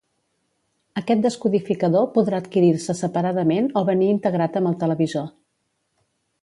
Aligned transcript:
Aquest 1.01 1.21
descodificador 1.25 2.07
podrà 2.15 2.39
adquirir-se 2.43 2.97
separadament 3.03 3.69
o 3.81 3.85
venir 3.93 4.09
integrat 4.17 4.61
amb 4.63 4.73
el 4.73 4.79
televisor. 4.85 5.29